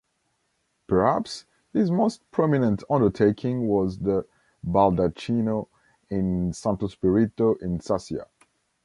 Perhaps 0.87 1.45
his 1.73 1.91
most 1.91 2.21
prominent 2.31 2.83
undertaking 2.89 3.67
was 3.67 3.99
the 3.99 4.25
"baldacchino" 4.65 5.67
in 6.09 6.51
Santo 6.53 6.87
Spirito 6.87 7.53
in 7.61 7.79
Sassia. 7.81 8.25